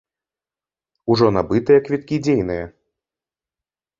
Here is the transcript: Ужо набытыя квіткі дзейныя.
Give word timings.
Ужо 1.15 1.25
набытыя 1.35 1.83
квіткі 1.89 2.15
дзейныя. 2.27 2.65